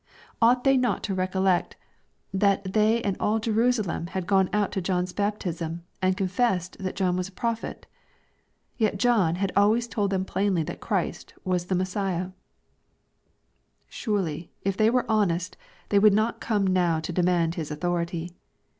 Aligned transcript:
Ought 0.41 0.63
the^ 0.63 0.69
LUKE, 0.69 0.81
CHAP. 0.81 0.81
XX. 0.81 0.81
321 0.81 0.81
not 0.81 1.03
to 1.03 1.13
recollect 1.13 1.75
that 2.33 2.73
they 2.73 3.01
and 3.03 3.15
all 3.19 3.37
Jerusalem 3.37 4.07
had 4.07 4.25
gone 4.25 4.49
out 4.51 4.71
to 4.71 4.81
John's 4.81 5.13
baptism, 5.13 5.83
and 6.01 6.17
confessed 6.17 6.75
that 6.79 6.95
John 6.95 7.15
was 7.15 7.27
a 7.27 7.31
pro 7.31 7.53
phet? 7.53 7.85
Yet 8.79 8.97
John 8.97 9.35
had 9.35 9.51
alwa^ 9.55 9.87
told 9.87 10.09
them 10.09 10.25
plainly 10.25 10.63
that 10.63 10.79
Christ 10.81 11.35
was 11.43 11.65
the 11.67 11.75
Messiah 11.75 12.23
1 12.31 12.33
Surely, 13.89 14.51
if 14.63 14.75
they 14.75 14.89
were 14.89 15.05
honest 15.07 15.55
they 15.89 15.99
would 15.99 16.13
not 16.13 16.41
come 16.41 16.65
now 16.65 16.99
to 16.99 17.13
demand 17.13 17.53
His 17.53 17.69
authority. 17.69 18.31